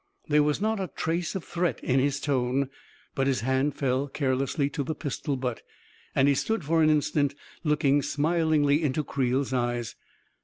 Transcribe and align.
There 0.29 0.41
was 0.41 0.59
not 0.59 0.79
a 0.79 0.89
trace 0.95 1.35
of 1.35 1.43
threat 1.43 1.79
in 1.83 1.99
his 1.99 2.19
tone; 2.19 2.71
but 3.13 3.27
his 3.27 3.41
hand 3.41 3.75
fell 3.75 4.07
carelessly 4.07 4.67
to 4.71 4.81
the 4.83 4.95
pistol 4.95 5.37
butt, 5.37 5.61
and 6.15 6.27
he 6.27 6.33
stood 6.33 6.63
for 6.65 6.81
an 6.81 6.89
instant 6.89 7.35
looking 7.63 8.01
smilingly 8.01 8.81
into 8.81 9.03
Creel's 9.03 9.53
eyes. 9.53 9.95